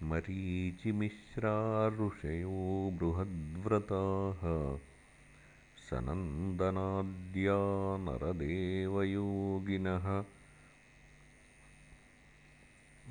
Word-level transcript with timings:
मरीचिमिश्रा 0.05 1.87
ऋषयो 1.87 2.91
बृहद्व्रताः। 2.93 4.79
सनन्दनाद्या 5.89 7.97
नरदेवयोगिनः। 7.97 10.23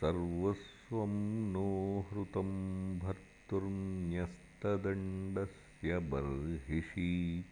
सर्वस्वं 0.00 1.52
नो 1.52 2.06
हृतं 2.10 2.98
भर्तुर्न्यस्तदण्डस्य 2.98 5.98
बर्हिषि। 5.98 7.44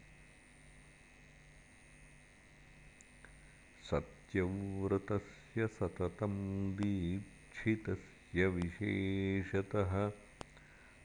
सत्यव्रतस्य 3.91 5.38
सततं 5.67 6.77
दीक्षितस्य 6.77 8.47
विशेषतः 8.47 10.13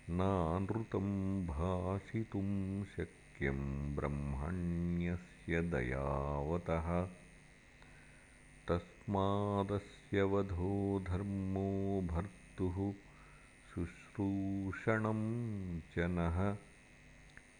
नानृतं 0.10 1.48
भाषितुं 1.48 2.84
शक्यं 2.84 3.96
ब्रह्मण्यस्य 3.96 5.62
दयावतः। 5.62 7.10
तस्मादस्य 8.68 10.24
वधो 10.24 11.00
धर्मो 11.00 12.02
भर्तुः 12.02 12.94
भूषणं 13.78 15.80
च 15.80 16.00
नः। 16.00 16.58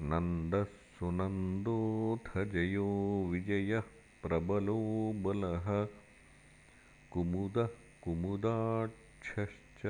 नन्दः 0.00 0.64
सुनन्दोऽथ 0.64 2.44
जयो 2.44 3.28
विजयः 3.30 3.82
प्रबलो 4.22 5.12
बलः। 5.16 5.88
कुमुदः 7.10 7.68
कुमुदाक्षश्च 8.04 9.86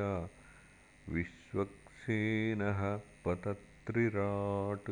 विश्वक्सेनः 1.08 2.96
पतत्रिराट्। 3.24 4.90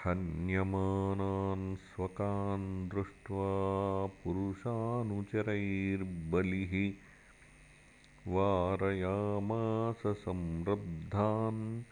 हन्यमानान् 0.05 1.77
स्वकान् 1.77 2.89
दृष्ट्वा 2.89 4.07
पुरुषानुचरैर्बलिः 4.07 7.06
वारयामास 8.29 10.03
संरब्धान् 10.07 11.83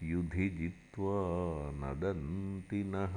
युधि 0.03 0.49
जित्वा 0.49 1.71
नदन्ति 1.75 2.85
नः 2.85 3.15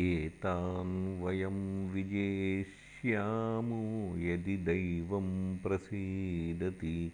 एतान् 0.00 1.22
वयं 1.22 1.90
विजेष्यामो 1.90 4.16
यदि 4.16 4.56
दैवं 4.56 5.58
प्रसीदति। 5.58 7.12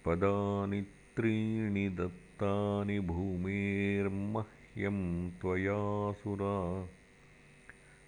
पदानि 0.06 0.87
त्रीणि 1.16 1.88
दत्तानि 1.88 3.00
भूमेर्मह्यं 3.00 5.30
त्वयासुरा। 5.30 6.88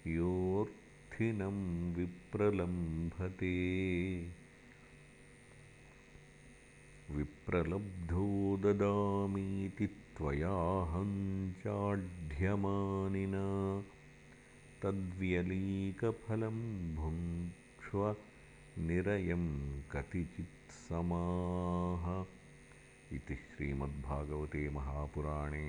योऽर्थिनं 0.08 1.94
विप्रलम्भते। 1.94 3.56
विप्रलब्धो 7.12 8.58
ददामीति 8.58 9.88
त्वयाहं 9.88 11.52
चाढ्यमानिना 11.52 13.46
तद्व्यलीकफलं 14.84 16.96
भुङ्क्ष्व 16.96 18.16
निरयं 18.80 19.82
कतिचित्समाः 19.82 22.39
इति 23.18 23.36
श्रीमद्भागवते 23.36 24.70
महापुराणे 24.74 25.68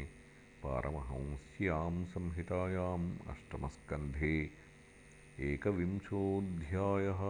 पारमहंस्यां 0.62 1.92
संहितायाम् 2.14 3.06
अष्टमस्कन्धे 3.32 4.34
एकविंशोऽध्यायः 5.50 7.22